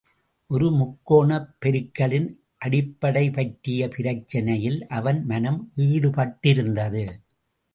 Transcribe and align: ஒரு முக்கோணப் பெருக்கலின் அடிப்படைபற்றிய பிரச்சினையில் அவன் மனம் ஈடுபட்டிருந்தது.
ஒரு 0.49 0.67
முக்கோணப் 0.71 1.51
பெருக்கலின் 1.59 2.25
அடிப்படைபற்றிய 2.57 3.89
பிரச்சினையில் 3.89 4.87
அவன் 4.97 5.25
மனம் 5.25 5.61
ஈடுபட்டிருந்தது. 5.77 7.05